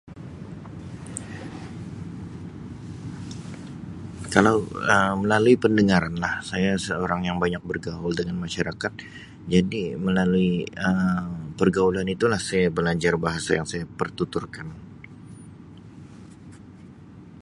Kalau 4.33 4.55
Um 4.93 5.15
melalui 5.21 5.61
pendangaran 5.63 6.15
lah 6.23 6.33
saya 6.49 6.71
seorang 6.85 7.21
yang 7.27 7.37
banyak 7.43 7.61
bergaul 7.71 8.11
dengan 8.19 8.37
masyarakat 8.45 8.93
jadi 9.53 9.83
melalui 10.05 10.53
Um 10.87 11.29
pergaulan 11.59 12.07
itulah 12.15 12.41
saya 12.49 12.67
belajar 12.77 13.13
bahasa 13.25 13.51
yang 13.59 13.67
saya 13.71 13.85
pertuturkan. 13.99 14.67